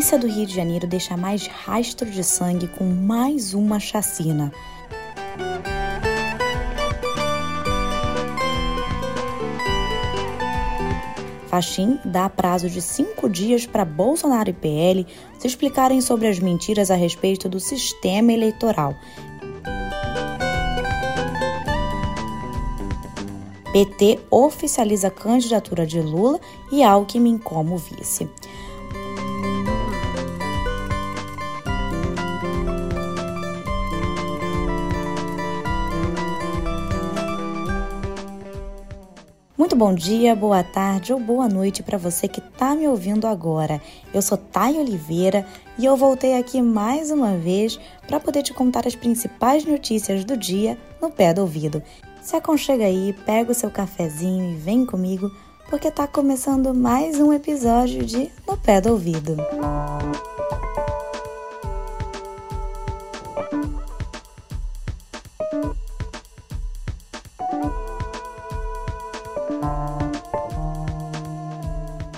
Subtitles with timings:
[0.00, 4.50] polícia do Rio de Janeiro deixa mais rastro de sangue com mais uma chacina.
[11.48, 15.06] Faxim dá prazo de cinco dias para Bolsonaro e PL
[15.38, 18.94] se explicarem sobre as mentiras a respeito do sistema eleitoral.
[23.70, 26.40] PT oficializa a candidatura de Lula
[26.72, 28.26] e Alckmin como vice.
[39.60, 43.78] Muito bom dia, boa tarde ou boa noite para você que está me ouvindo agora.
[44.10, 45.46] Eu sou Thay Oliveira
[45.76, 50.34] e eu voltei aqui mais uma vez para poder te contar as principais notícias do
[50.34, 51.82] dia no pé do ouvido.
[52.22, 55.30] Se aconchega aí, pega o seu cafezinho e vem comigo,
[55.68, 59.36] porque está começando mais um episódio de No Pé do Ouvido.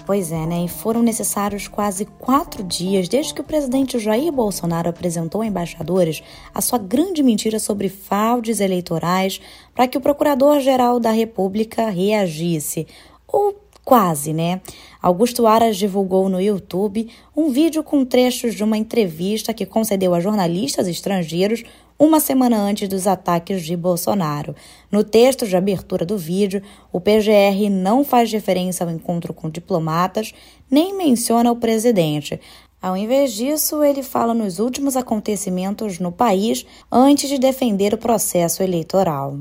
[0.04, 0.64] Pois é, né?
[0.64, 6.22] E foram necessários quase quatro dias desde que o presidente Jair Bolsonaro apresentou a embaixadores
[6.52, 9.40] a sua grande mentira sobre fraudes eleitorais
[9.72, 12.86] para que o Procurador-Geral da República reagisse.
[13.28, 14.60] Ou quase, né?
[15.00, 20.20] Augusto Aras divulgou no YouTube um vídeo com trechos de uma entrevista que concedeu a
[20.20, 21.62] jornalistas estrangeiros
[22.02, 24.56] uma semana antes dos ataques de Bolsonaro.
[24.90, 26.60] No texto de abertura do vídeo,
[26.92, 30.34] o PGR não faz referência ao encontro com diplomatas,
[30.68, 32.40] nem menciona o presidente.
[32.82, 38.64] Ao invés disso, ele fala nos últimos acontecimentos no país antes de defender o processo
[38.64, 39.38] eleitoral.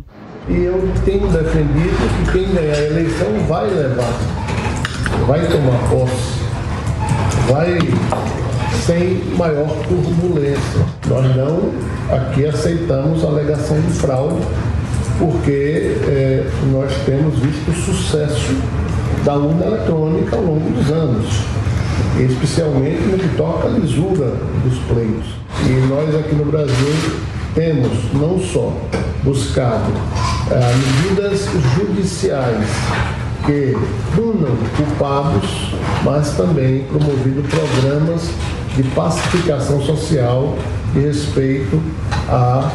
[0.47, 4.19] E eu tenho defendido que quem ganhar a eleição vai levar,
[5.25, 6.41] vai tomar posse,
[7.51, 8.41] vai
[8.86, 10.81] sem maior turbulência.
[11.08, 11.72] Nós não
[12.12, 14.42] aqui aceitamos a alegação de fraude,
[15.19, 18.56] porque é, nós temos visto o sucesso
[19.24, 21.28] da urna eletrônica ao longo dos anos,
[22.19, 24.34] especialmente no que toca à lisura
[24.64, 25.28] dos pleitos.
[25.66, 26.96] E nós aqui no Brasil
[27.53, 28.75] temos não só
[29.24, 29.92] buscado
[30.50, 32.68] é, medidas judiciais
[33.46, 33.75] que
[34.16, 35.72] punam culpados,
[36.03, 38.30] mas também promovido programas
[38.75, 40.55] de pacificação social
[40.95, 41.81] e respeito
[42.29, 42.71] a,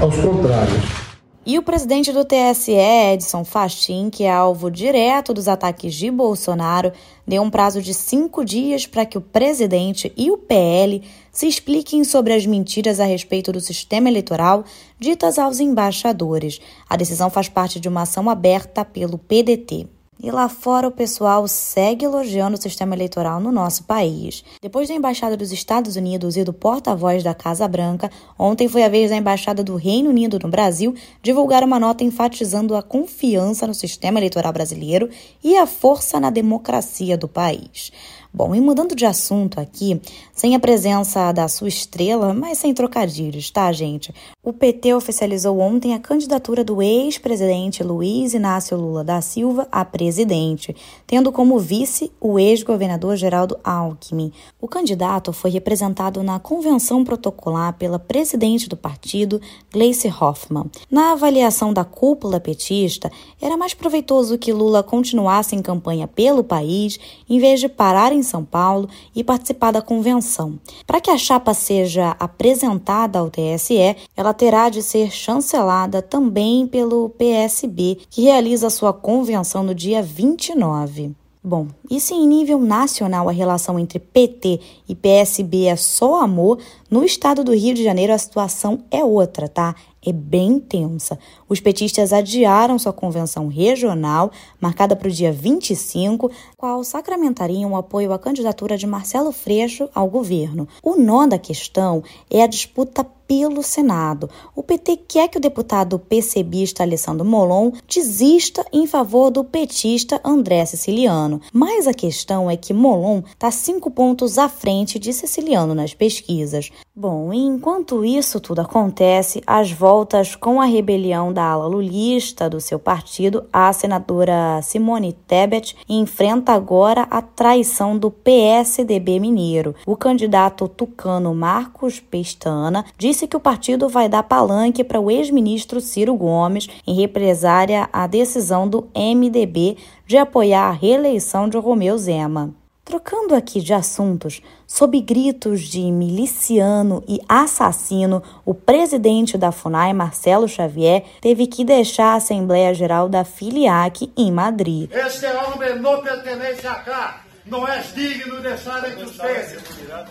[0.00, 1.08] aos contrários.
[1.50, 6.92] E o presidente do TSE, Edson Fachin, que é alvo direto dos ataques de Bolsonaro,
[7.26, 12.04] deu um prazo de cinco dias para que o presidente e o PL se expliquem
[12.04, 14.62] sobre as mentiras a respeito do sistema eleitoral
[14.98, 16.60] ditas aos embaixadores.
[16.86, 19.88] A decisão faz parte de uma ação aberta pelo PDT.
[20.20, 24.44] E lá fora o pessoal segue elogiando o sistema eleitoral no nosso país.
[24.60, 28.88] Depois da Embaixada dos Estados Unidos e do porta-voz da Casa Branca, ontem foi a
[28.88, 30.92] vez da Embaixada do Reino Unido no Brasil
[31.22, 35.08] divulgar uma nota enfatizando a confiança no sistema eleitoral brasileiro
[35.42, 37.92] e a força na democracia do país.
[38.32, 40.00] Bom, e mudando de assunto aqui,
[40.34, 44.14] sem a presença da sua estrela, mas sem trocadilhos, tá, gente?
[44.48, 50.74] O PT oficializou ontem a candidatura do ex-presidente Luiz Inácio Lula da Silva a presidente,
[51.06, 54.32] tendo como vice o ex-governador Geraldo Alckmin.
[54.58, 59.38] O candidato foi representado na convenção protocolar pela presidente do partido,
[59.70, 60.70] Gleice Hoffmann.
[60.90, 66.98] Na avaliação da cúpula petista, era mais proveitoso que Lula continuasse em campanha pelo país,
[67.28, 70.58] em vez de parar em São Paulo e participar da convenção.
[70.86, 77.10] Para que a chapa seja apresentada ao TSE, ela terá de ser chancelada também pelo
[77.10, 81.12] PSB, que realiza sua convenção no dia 29.
[81.42, 86.58] Bom, e se em nível nacional a relação entre PT e PSB é só amor,
[86.90, 89.74] no estado do Rio de Janeiro a situação é outra, tá?
[90.08, 91.18] É bem tensa.
[91.48, 98.12] Os petistas adiaram sua convenção regional, marcada para o dia 25, qual sacramentaria um apoio
[98.12, 100.66] à candidatura de Marcelo Freixo ao governo.
[100.82, 104.30] O nó da questão é a disputa pelo Senado.
[104.56, 110.64] O PT quer que o deputado PCBista Alessandro Molon desista em favor do petista André
[110.64, 111.42] Siciliano.
[111.52, 116.70] Mas a questão é que Molon está cinco pontos à frente de Siciliano nas pesquisas.
[117.00, 122.76] Bom, enquanto isso tudo acontece, as voltas com a rebelião da ala lulista do seu
[122.76, 129.76] partido, a senadora Simone Tebet enfrenta agora a traição do PSDB mineiro.
[129.86, 135.80] O candidato tucano Marcos Pestana disse que o partido vai dar palanque para o ex-ministro
[135.80, 142.52] Ciro Gomes em represária à decisão do MDB de apoiar a reeleição de Romeu Zema.
[142.88, 150.48] Trocando aqui de assuntos, sob gritos de miliciano e assassino, o presidente da FUNAI, Marcelo
[150.48, 154.90] Xavier, teve que deixar a Assembleia Geral da FILIAC em Madrid.
[154.90, 157.24] Este homem não pertence cá.
[157.44, 159.58] Não é digno de estar entre vocês.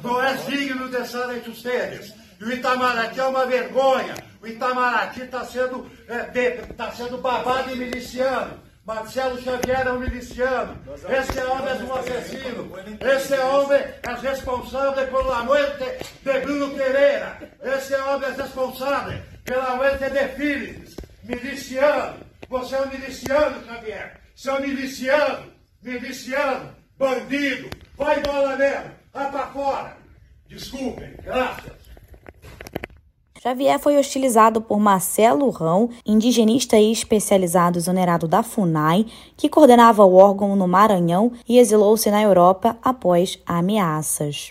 [0.04, 2.14] Não é digno de estar entre vocês.
[2.40, 4.14] E o Itamaraty é uma vergonha.
[4.40, 8.68] O Itamaraty está sendo, é, tá sendo babado e miliciano.
[8.88, 10.81] Marcelo Xavier é um miliciano.
[11.10, 12.72] Esse homem é um assassino.
[13.01, 15.84] Esse homem é responsável pela morte
[16.24, 17.38] de Bruno Pereira.
[17.62, 20.95] Esse homem é responsável pela morte de Philips.
[21.22, 22.18] Miliciano.
[22.48, 24.22] Você é um miliciano, Xavier.
[24.34, 25.54] Você é um miliciano.
[25.81, 26.75] Miliciano.
[26.98, 27.69] Bandido.
[27.98, 28.92] Vai bola mesmo.
[29.12, 29.98] Vai pra fora.
[30.48, 31.13] Desculpem.
[31.25, 31.77] Graças.
[33.42, 39.06] Xavier foi hostilizado por Marcelo Rão, indigenista e especializado exonerado da FUNAI,
[39.36, 44.50] que coordenava o órgão no Maranhão e exilou-se na Europa após ameaças.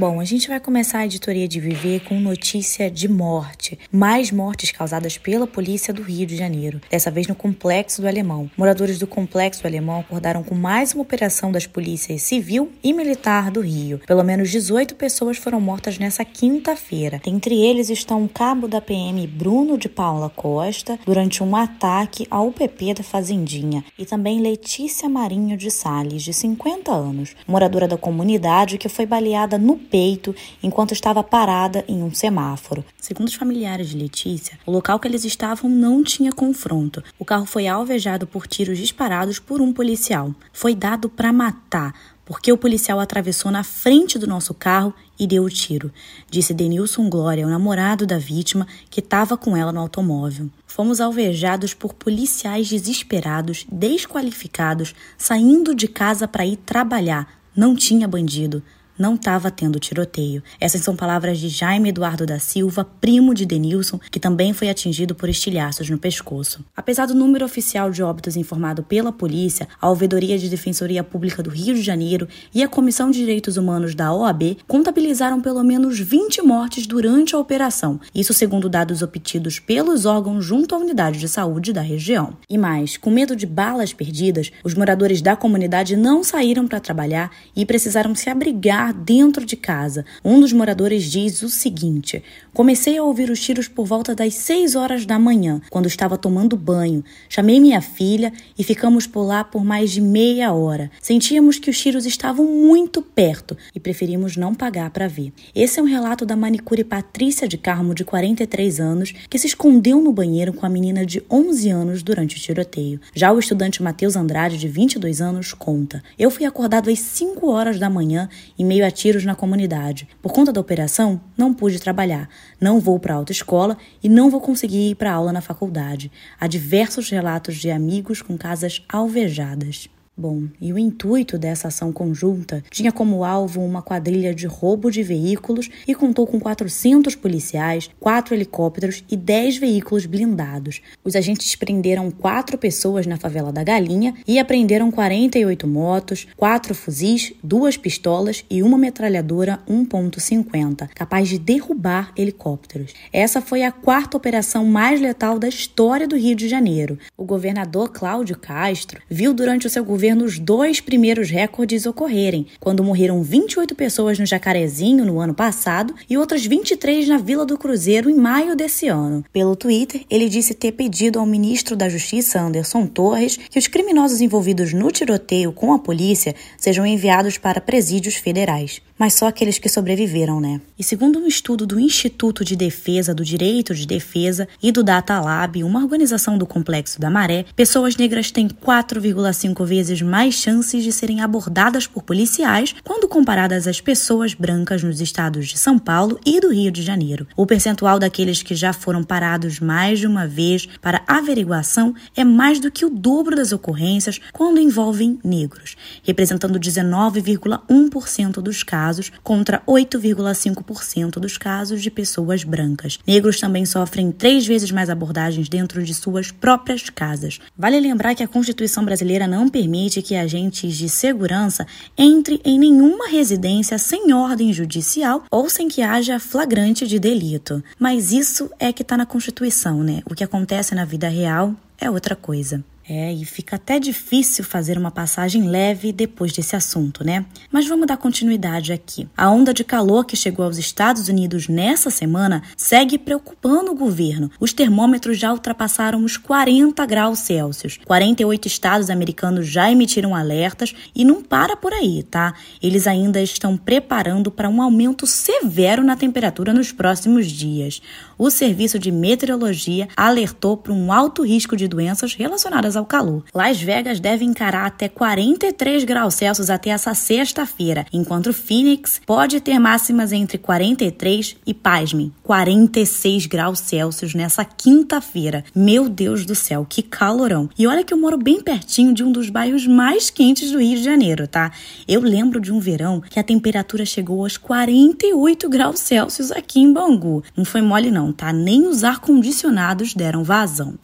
[0.00, 3.78] Bom, a gente vai começar a editoria de Viver com notícia de morte.
[3.92, 8.50] Mais mortes causadas pela polícia do Rio de Janeiro, dessa vez no Complexo do Alemão.
[8.56, 13.50] Moradores do Complexo do Alemão acordaram com mais uma operação das polícias civil e militar
[13.50, 14.00] do Rio.
[14.06, 17.20] Pelo menos 18 pessoas foram mortas nessa quinta-feira.
[17.26, 22.48] Entre eles estão o cabo da PM Bruno de Paula Costa, durante um ataque ao
[22.48, 28.78] UPP da Fazendinha, e também Letícia Marinho de Sales, de 50 anos, moradora da comunidade
[28.78, 32.84] que foi baleada no peito enquanto estava parada em um semáforo.
[32.98, 37.02] Segundo os familiares de Letícia, o local que eles estavam não tinha confronto.
[37.18, 40.34] O carro foi alvejado por tiros disparados por um policial.
[40.52, 41.94] Foi dado para matar,
[42.24, 45.92] porque o policial atravessou na frente do nosso carro e deu o tiro,
[46.30, 50.48] disse Denilson Glória, o namorado da vítima, que estava com ela no automóvel.
[50.64, 57.28] Fomos alvejados por policiais desesperados, desqualificados, saindo de casa para ir trabalhar.
[57.54, 58.62] Não tinha bandido
[59.00, 60.42] não estava tendo tiroteio.
[60.60, 65.14] Essas são palavras de Jaime Eduardo da Silva, primo de Denilson, que também foi atingido
[65.14, 66.62] por estilhaços no pescoço.
[66.76, 71.48] Apesar do número oficial de óbitos informado pela polícia, a Ouvidoria de Defensoria Pública do
[71.48, 76.42] Rio de Janeiro e a Comissão de Direitos Humanos da OAB contabilizaram pelo menos 20
[76.42, 81.72] mortes durante a operação, isso segundo dados obtidos pelos órgãos junto à unidade de saúde
[81.72, 82.34] da região.
[82.50, 87.30] E mais, com medo de balas perdidas, os moradores da comunidade não saíram para trabalhar
[87.56, 90.04] e precisaram se abrigar dentro de casa.
[90.24, 92.22] Um dos moradores diz o seguinte:
[92.52, 96.56] Comecei a ouvir os tiros por volta das 6 horas da manhã, quando estava tomando
[96.56, 97.04] banho.
[97.28, 100.90] Chamei minha filha e ficamos por lá por mais de meia hora.
[101.00, 105.32] Sentíamos que os tiros estavam muito perto e preferimos não pagar para ver.
[105.54, 110.00] Esse é um relato da manicure Patrícia de Carmo, de 43 anos, que se escondeu
[110.00, 113.00] no banheiro com a menina de 11 anos durante o tiroteio.
[113.14, 117.78] Já o estudante Matheus Andrade, de 22 anos, conta: Eu fui acordado às 5 horas
[117.78, 118.28] da manhã
[118.58, 120.08] e meio a tiros na comunidade.
[120.22, 122.28] Por conta da operação, não pude trabalhar.
[122.60, 126.10] Não vou para a autoescola e não vou conseguir ir para aula na faculdade.
[126.38, 129.88] Há diversos relatos de amigos com casas alvejadas.
[130.20, 135.02] Bom, e o intuito dessa ação conjunta tinha como alvo uma quadrilha de roubo de
[135.02, 140.82] veículos e contou com 400 policiais, quatro helicópteros e 10 veículos blindados.
[141.02, 147.32] Os agentes prenderam quatro pessoas na favela da Galinha e apreenderam 48 motos, quatro fuzis,
[147.42, 152.92] duas pistolas e uma metralhadora 1.50, capaz de derrubar helicópteros.
[153.10, 156.98] Essa foi a quarta operação mais letal da história do Rio de Janeiro.
[157.16, 162.46] O governador Cláudio Castro viu durante o seu governo governo os dois primeiros recordes ocorrerem,
[162.58, 167.56] quando morreram 28 pessoas no Jacarezinho no ano passado e outras 23 na Vila do
[167.56, 169.24] Cruzeiro em maio desse ano.
[169.32, 174.20] Pelo Twitter, ele disse ter pedido ao ministro da Justiça, Anderson Torres, que os criminosos
[174.20, 179.66] envolvidos no tiroteio com a polícia sejam enviados para presídios federais mas só aqueles que
[179.66, 180.60] sobreviveram, né?
[180.78, 185.18] E segundo um estudo do Instituto de Defesa do Direito de Defesa e do Data
[185.18, 190.92] Lab, uma organização do Complexo da Maré, pessoas negras têm 4,5 vezes mais chances de
[190.92, 196.40] serem abordadas por policiais quando comparadas às pessoas brancas nos estados de São Paulo e
[196.40, 197.26] do Rio de Janeiro.
[197.36, 202.60] O percentual daqueles que já foram parados mais de uma vez para averiguação é mais
[202.60, 211.18] do que o dobro das ocorrências quando envolvem negros, representando 19,1% dos casos contra 8,5%
[211.18, 212.98] dos casos de pessoas brancas.
[213.06, 217.40] Negros também sofrem três vezes mais abordagens dentro de suas próprias casas.
[217.56, 222.58] Vale lembrar que a Constituição brasileira não permite permite que agentes de segurança entrem em
[222.58, 227.64] nenhuma residência sem ordem judicial ou sem que haja flagrante de delito.
[227.78, 230.02] Mas isso é que está na Constituição, né?
[230.04, 232.62] O que acontece na vida real é outra coisa.
[232.92, 237.24] É, e fica até difícil fazer uma passagem leve depois desse assunto, né?
[237.48, 239.08] Mas vamos dar continuidade aqui.
[239.16, 244.28] A onda de calor que chegou aos Estados Unidos nessa semana segue preocupando o governo.
[244.40, 247.78] Os termômetros já ultrapassaram os 40 graus Celsius.
[247.84, 252.34] 48 estados americanos já emitiram alertas e não para por aí, tá?
[252.60, 257.80] Eles ainda estão preparando para um aumento severo na temperatura nos próximos dias.
[258.18, 263.22] O Serviço de Meteorologia alertou para um alto risco de doenças relacionadas ao calor.
[263.32, 269.58] Las Vegas deve encarar até 43 graus Celsius até essa sexta-feira, enquanto Phoenix pode ter
[269.58, 275.44] máximas entre 43 e, pasmem, 46 graus Celsius nessa quinta-feira.
[275.54, 277.48] Meu Deus do céu, que calorão!
[277.58, 280.76] E olha que eu moro bem pertinho de um dos bairros mais quentes do Rio
[280.76, 281.52] de Janeiro, tá?
[281.86, 286.72] Eu lembro de um verão que a temperatura chegou aos 48 graus Celsius aqui em
[286.72, 287.22] Bangu.
[287.36, 288.32] Não foi mole não, tá?
[288.32, 290.74] Nem os ar-condicionados deram vazão.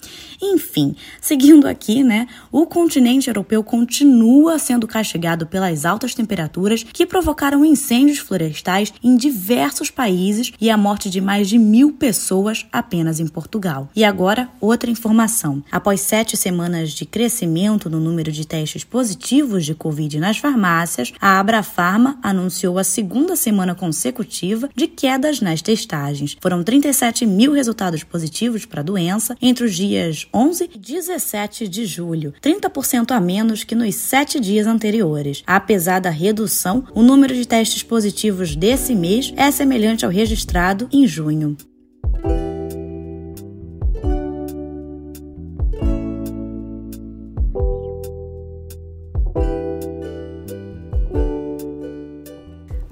[0.40, 7.06] Enfim, seguindo aqui aqui, né, o continente europeu continua sendo castigado pelas altas temperaturas que
[7.06, 13.20] provocaram incêndios florestais em diversos países e a morte de mais de mil pessoas apenas
[13.20, 13.88] em Portugal.
[13.94, 15.62] E agora, outra informação.
[15.70, 21.38] Após sete semanas de crescimento no número de testes positivos de Covid nas farmácias, a
[21.38, 26.36] Abrafarma anunciou a segunda semana consecutiva de quedas nas testagens.
[26.40, 31.86] Foram 37 mil resultados positivos para a doença entre os dias 11 e 17 de
[31.86, 35.42] julho, 30% a menos que nos sete dias anteriores.
[35.46, 41.06] Apesar da redução, o número de testes positivos desse mês é semelhante ao registrado em
[41.06, 41.56] junho.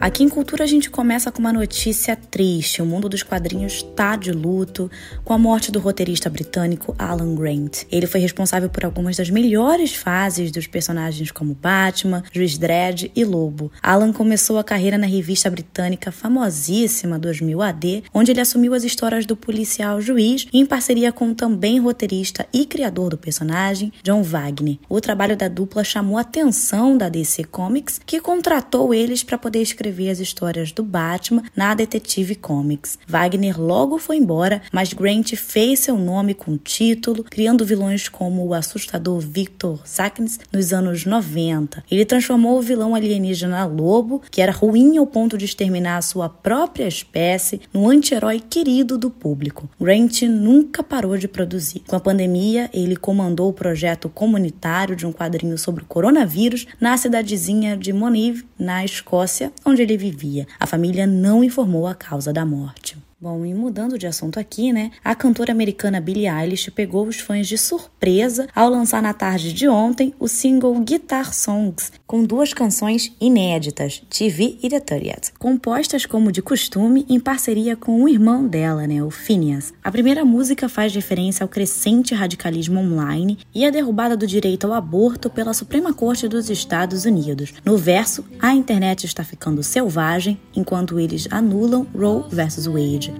[0.04, 2.82] Aqui em Cultura a gente começa com uma notícia triste.
[2.82, 4.90] O mundo dos quadrinhos está de luto
[5.24, 7.84] com a morte do roteirista britânico Alan Grant.
[7.90, 13.24] Ele foi responsável por algumas das melhores fases dos personagens como Batman, Juiz Dredd e
[13.24, 13.72] Lobo.
[13.82, 19.24] Alan começou a carreira na revista britânica famosíssima 2000 AD, onde ele assumiu as histórias
[19.24, 24.76] do policial juiz em parceria com o também roteirista e criador do personagem, John Wagner.
[24.86, 29.62] O trabalho da dupla chamou a atenção da DC Comics, que contratou eles para poder
[29.62, 32.98] escrever escrever as histórias do Batman na Detetive Comics.
[33.06, 38.54] Wagner logo foi embora, mas Grant fez seu nome com título, criando vilões como o
[38.54, 41.84] assustador Victor Sacknes nos anos 90.
[41.90, 46.28] Ele transformou o vilão alienígena Lobo, que era ruim ao ponto de exterminar a sua
[46.28, 49.68] própria espécie, no anti-herói querido do público.
[49.80, 51.82] Grant nunca parou de produzir.
[51.86, 56.96] Com a pandemia, ele comandou o projeto comunitário de um quadrinho sobre o coronavírus na
[56.96, 60.46] cidadezinha de Monive, na Escócia, onde ele vivia.
[60.58, 62.96] A família não informou a causa da morte.
[63.24, 64.90] Bom, e mudando de assunto aqui, né?
[65.02, 69.66] A cantora americana Billie Eilish pegou os fãs de surpresa ao lançar na tarde de
[69.66, 76.30] ontem o single Guitar Songs, com duas canções inéditas, TV e The 30 compostas como
[76.30, 79.74] de costume em parceria com o irmão dela, né, o Phineas.
[79.82, 84.74] A primeira música faz referência ao crescente radicalismo online e a derrubada do direito ao
[84.74, 87.52] aborto pela Suprema Corte dos Estados Unidos.
[87.64, 93.12] No verso, a internet está ficando selvagem enquanto eles anulam Roe versus Wade.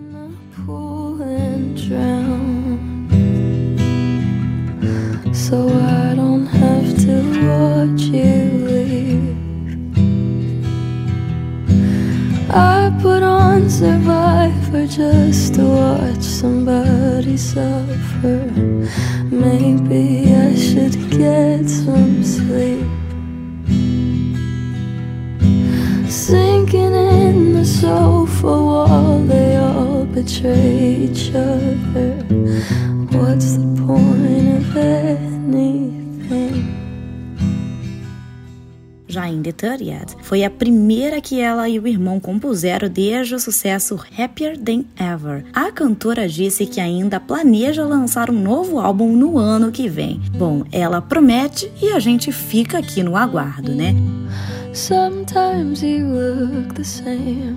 [5.33, 8.64] So I don't have to watch you
[12.57, 18.49] I put on Survivor just to watch somebody suffer.
[19.29, 22.87] Maybe I should get some sleep.
[26.09, 32.13] Sinking in the sofa wall, they all betray each other.
[33.11, 36.05] What's the point of anything?
[39.15, 43.39] Já em The 30 foi a primeira que ela e o irmão compuseram desde o
[43.39, 45.45] sucesso Happier Than Ever.
[45.55, 50.21] A cantora disse que ainda planeja lançar um novo álbum no ano que vem.
[50.37, 53.95] Bom, ela promete e a gente fica aqui no aguardo, né?
[54.73, 57.55] Sometimes you look the same,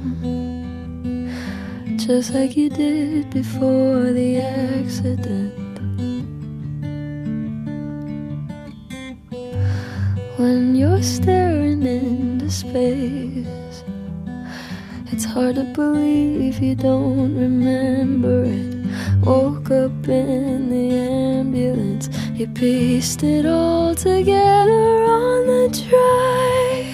[1.97, 4.43] just like you did before the
[4.79, 5.56] accident.
[10.47, 13.83] When you're staring into space,
[15.11, 19.25] it's hard to believe you don't remember it.
[19.25, 26.86] Woke up in the ambulance You pieced it all together on the drive.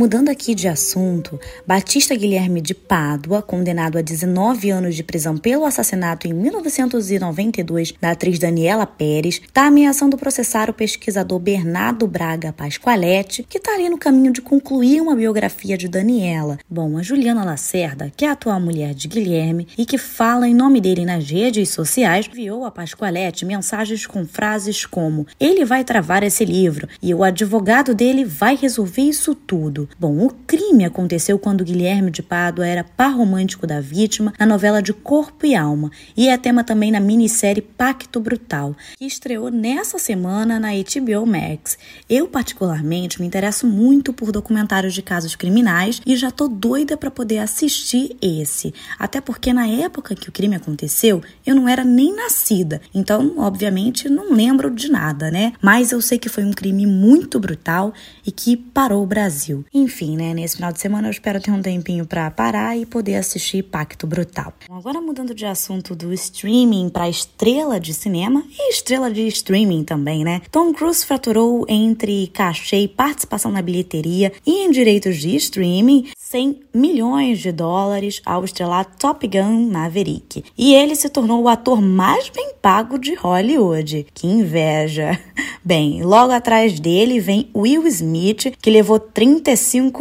[0.00, 5.66] Mudando aqui de assunto, Batista Guilherme de Pádua, condenado a 19 anos de prisão pelo
[5.66, 13.44] assassinato em 1992 da atriz Daniela Pérez, está ameaçando processar o pesquisador Bernardo Braga Pasqualetti,
[13.46, 16.58] que está ali no caminho de concluir uma biografia de Daniela.
[16.66, 20.54] Bom, a Juliana Lacerda, que é a atual mulher de Guilherme e que fala em
[20.54, 26.22] nome dele nas redes sociais, enviou a Pasqualetti mensagens com frases como: ele vai travar
[26.22, 29.89] esse livro e o advogado dele vai resolver isso tudo.
[29.98, 34.80] Bom, o crime aconteceu quando Guilherme de Pádua era par romântico da vítima na novela
[34.80, 39.98] de Corpo e Alma e é tema também na minissérie Pacto Brutal, que estreou nessa
[39.98, 41.78] semana na HBO Max.
[42.08, 47.10] Eu, particularmente, me interesso muito por documentários de casos criminais e já tô doida para
[47.10, 48.72] poder assistir esse.
[48.98, 54.08] Até porque na época que o crime aconteceu, eu não era nem nascida, então, obviamente,
[54.08, 55.52] não lembro de nada, né?
[55.60, 57.92] Mas eu sei que foi um crime muito brutal
[58.26, 59.64] e que parou o Brasil.
[59.80, 63.14] Enfim, né, nesse final de semana eu espero ter um tempinho para parar e poder
[63.14, 64.52] assistir Pacto Brutal.
[64.68, 70.22] Agora mudando de assunto do streaming para estrela de cinema e estrela de streaming também,
[70.22, 70.42] né?
[70.50, 77.38] Tom Cruise faturou entre cachê participação na bilheteria e em direitos de streaming 100 milhões
[77.38, 80.44] de dólares ao estrelar Top Gun Maverick.
[80.56, 84.06] E ele se tornou o ator mais bem pago de Hollywood.
[84.12, 85.18] Que inveja!
[85.62, 89.50] Bem, logo atrás dele vem Will Smith, que levou 35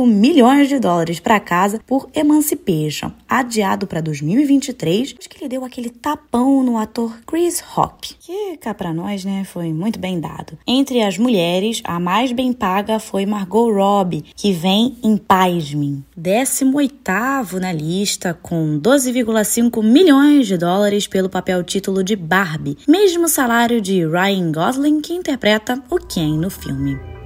[0.08, 5.90] milhões de dólares para casa por Emancipation, adiado para 2023, mas que ele deu aquele
[5.90, 10.58] tapão no ator Chris Rock, que cá para nós, né, foi muito bem dado.
[10.66, 17.60] Entre as mulheres, a mais bem paga foi Margot Robbie, que vem em Pasmin, 18º
[17.60, 24.06] na lista com 12,5 milhões de dólares pelo papel título de Barbie, mesmo salário de
[24.06, 27.18] Ryan Gosling que interpreta o Ken no filme.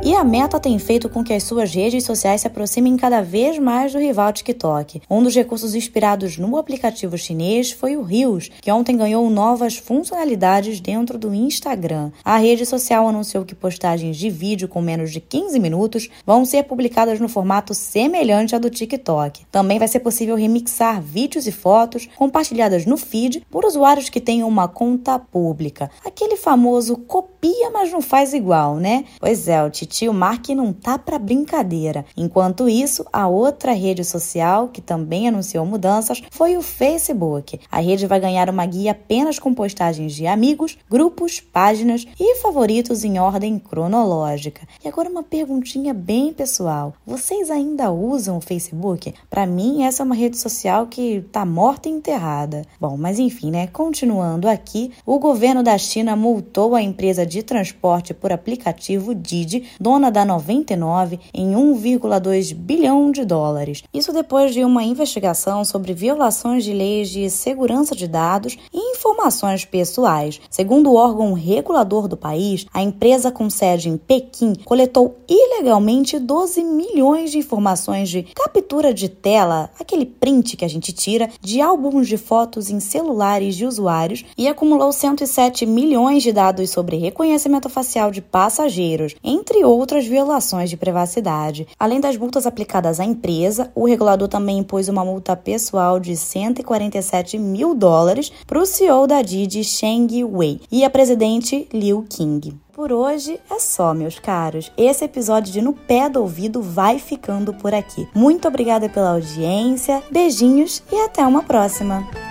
[0.00, 3.58] E a Meta tem feito com que as suas redes sociais se aproximem cada vez
[3.58, 5.02] mais do rival TikTok.
[5.10, 10.80] Um dos recursos inspirados no aplicativo chinês foi o Reels, que ontem ganhou novas funcionalidades
[10.80, 12.12] dentro do Instagram.
[12.24, 16.62] A rede social anunciou que postagens de vídeo com menos de 15 minutos vão ser
[16.62, 19.46] publicadas no formato semelhante ao do TikTok.
[19.50, 24.48] Também vai ser possível remixar vídeos e fotos compartilhadas no feed por usuários que tenham
[24.48, 25.90] uma conta pública.
[26.06, 29.04] Aquele famoso copia, mas não faz igual, né?
[29.18, 32.04] Pois é, o tio Mark não tá para brincadeira.
[32.16, 37.58] Enquanto isso, a outra rede social que também anunciou mudanças foi o Facebook.
[37.70, 43.02] A rede vai ganhar uma guia apenas com postagens de amigos, grupos, páginas e favoritos
[43.04, 44.68] em ordem cronológica.
[44.84, 46.94] E agora uma perguntinha bem pessoal.
[47.06, 49.14] Vocês ainda usam o Facebook?
[49.30, 52.62] Para mim, essa é uma rede social que tá morta e enterrada.
[52.78, 53.66] Bom, mas enfim, né?
[53.66, 60.10] Continuando aqui, o governo da China multou a empresa de transporte por aplicativo Didi dona
[60.10, 63.82] da 99, em 1,2 bilhão de dólares.
[63.92, 69.64] Isso depois de uma investigação sobre violações de leis de segurança de dados e informações
[69.64, 70.40] pessoais.
[70.50, 76.64] Segundo o órgão regulador do país, a empresa com sede em Pequim coletou ilegalmente 12
[76.64, 82.08] milhões de informações de captura de tela, aquele print que a gente tira, de álbuns
[82.08, 88.10] de fotos em celulares de usuários e acumulou 107 milhões de dados sobre reconhecimento facial
[88.10, 91.68] de passageiros, entre outras violações de privacidade.
[91.78, 97.38] Além das multas aplicadas à empresa, o regulador também impôs uma multa pessoal de 147
[97.38, 102.58] mil dólares para o CEO da Didi, Sheng Wei, e a presidente Liu King.
[102.72, 104.70] Por hoje é só, meus caros.
[104.76, 108.08] Esse episódio de No Pé do Ouvido vai ficando por aqui.
[108.14, 112.27] Muito obrigada pela audiência, beijinhos e até uma próxima!